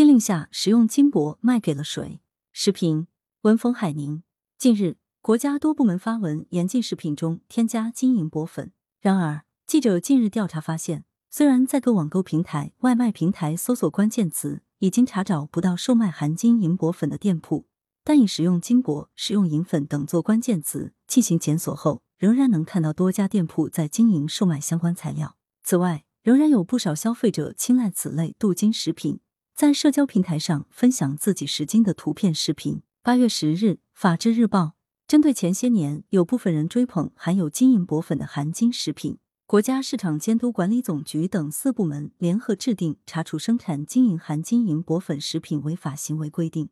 [0.00, 2.22] 禁令下，食用金箔卖给了谁？
[2.52, 3.06] 时评：
[3.42, 4.22] 文峰海宁。
[4.56, 8.72] 近日，国家多部门发文严禁食品中添加金银箔粉。
[9.02, 17.66] 然而，记者近日调查发现，虽然在各网购平台、外卖平台搜索关键词，已经查找不到售卖含金银箔粉的店铺，
[18.02, 25.36] 但以食用金箔、食用银粉等做关键词进行检索后，仍然能看到多家店铺在经营售卖相关材料。
[25.62, 29.20] 此外，仍然有不少消费者青睐此类镀金食品，
[29.60, 32.80] 在社交平台上分享自己食金的图片、视频。
[33.02, 34.62] 八月十日，《法制日报》
[35.06, 46.64] 针对前些年有部分人追捧含有金银箔粉的含金食品，国家市场监督管理总局等四部门联合制定《查处生产经营含金银箔粉食品违法行为规定》，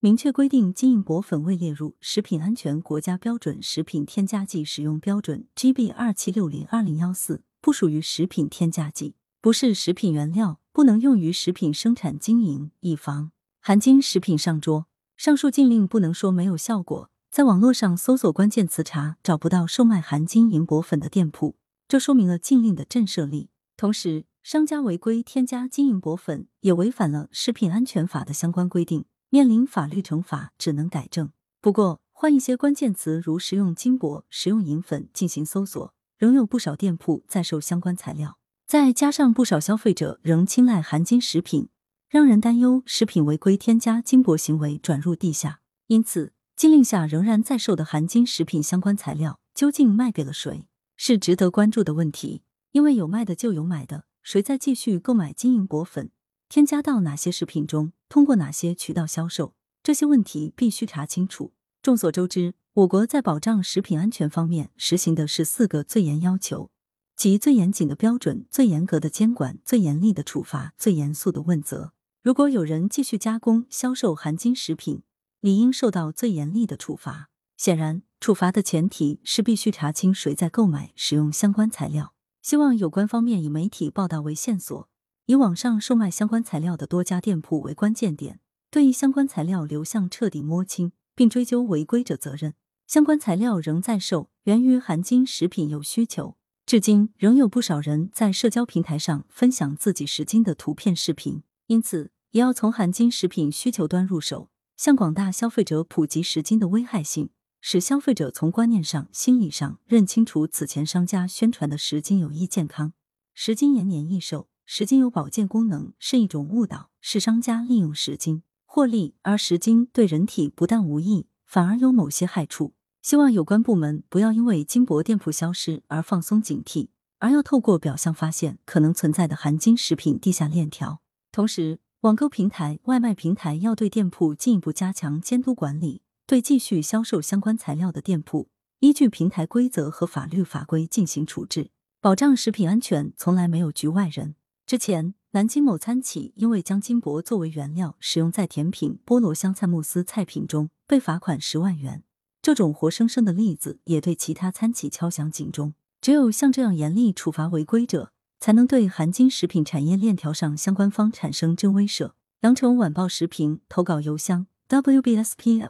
[0.00, 7.42] 明确规定金银箔粉未列入食品安全国家标准食品添加剂使用标准 GB 二七六零二零幺四。
[7.62, 9.14] 不属于食品添加剂，
[9.44, 13.30] 不是食品原料，不能用于食品生产经营，以防
[13.60, 14.86] 含金食品上桌。
[15.18, 23.50] 上述禁令不能说没有效果，在网络上搜索关键词查找不到售卖含金银箔粉的店铺，这说明了禁令的震慑力。
[23.76, 31.30] 同时，商家违规添加金银箔粉，也违反了食品安全法的相关规定，面临法律惩罚，只能改正。
[31.60, 35.92] 不过，换一些关键词如食用金箔、食用银粉进行搜索。
[36.16, 38.38] 仍有不少店铺在售相关材料，
[38.74, 41.68] 再加上不少消费者仍青睐含金食品，
[42.08, 45.60] 让人担忧食品违规添加金箔行为转入地下。
[45.86, 52.42] 因此，禁令下仍然在售的含金食品相关材料究竟卖给了谁，是值得关注的问题。
[52.72, 56.10] 因为有卖的就有买的，谁在继续购买金银箔粉？
[56.48, 57.92] 添加到哪些食品中？
[58.08, 59.54] 通过哪些渠道销售？
[59.84, 61.52] 这些问题必须查清楚。
[61.80, 62.54] 众所周知。
[62.72, 66.72] 我国在保障食品安全方面实行的是四个最严要求，
[67.16, 71.92] 即最严谨的标准、最严格的监管、最严厉的处罚、最严肃的问责。
[72.22, 75.02] 如果有人继续加工、销售含金食品，
[75.40, 77.30] 理应受到最严厉的处罚。
[77.56, 82.14] 显然，处罚的前提是必须查清谁在购买、使用相关材料。
[82.42, 84.88] 希望有关方面以媒体报道为线索，
[85.26, 92.54] 以网上售卖相关材料的多家店铺为关键点，对相关材料流向彻底摸清，并追究违规者责任。
[92.86, 96.36] 相关材料仍在售，源于含金食品有需求，
[96.66, 101.42] 至今仍有不少人在社交平台上分享自己食金的图片、视频。
[101.66, 107.28] 因此，也要从含金食品需求端入手，向广大消费者普及食金的危害性，
[107.60, 112.94] 使消费者从观念上、心理上认清楚此前商家宣传的食金有益健康、
[113.34, 121.26] 食金延年益寿、食金有保健功能是一种误导，是商家利用食金获利，而食金对人体不但无益。
[121.44, 122.72] 反而有某些害处，
[123.04, 126.88] 希望有关部门不要因为金箔店铺消失而放松警惕，
[127.18, 131.02] 而要透过表象发现可能存在的含金食品地下链条。
[131.30, 138.48] 同时，网购平台、外卖平台要对店铺进一步加强监督管理，对继续销售相关材料的店铺，
[138.80, 141.68] 依据平台规则和法律法规进行处置，
[142.00, 144.34] 保障食品安全，从来没有局外人。
[144.66, 145.14] 之前。
[145.32, 152.04] 南京某餐企因为将金箔作为原料使用在甜品菠萝香菜慕斯菜品中，被罚款十万元。
[152.44, 155.72] 这种活生生的例子也对其他餐企敲响警钟。
[156.02, 162.10] 只有像这样严厉处罚违规者，才能对含金食品产业链条上相关方产生真威慑。
[162.42, 165.66] 羊城晚报时评投稿邮箱：wbspycwb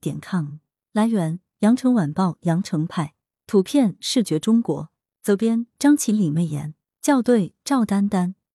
[0.00, 0.54] 点 com。
[0.92, 3.14] 来源：羊城晚报羊城派。
[3.46, 4.90] 图片：视觉中国。
[5.22, 6.74] 责编：张琪、李媚妍。
[7.00, 8.34] 校对：赵丹丹。